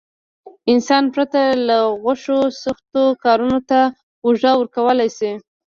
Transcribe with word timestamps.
انسان 0.71 1.03
پرته 1.13 1.41
له 1.67 1.77
غوښو 2.01 2.39
سختو 2.63 3.03
کارونو 3.23 3.59
ته 3.69 3.79
اوږه 4.25 4.51
ورکولای 4.57 5.09
شي. 5.17 5.31